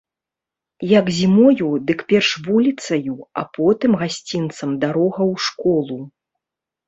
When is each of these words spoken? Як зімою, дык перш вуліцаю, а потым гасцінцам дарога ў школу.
Як 0.99 1.09
зімою, 1.17 1.67
дык 1.89 1.99
перш 2.13 2.29
вуліцаю, 2.47 3.13
а 3.41 3.45
потым 3.57 3.91
гасцінцам 4.01 4.69
дарога 4.87 5.21
ў 5.31 5.35
школу. 5.49 5.97